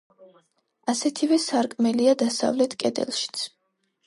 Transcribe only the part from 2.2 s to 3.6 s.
დასავლეთ კედელშიც.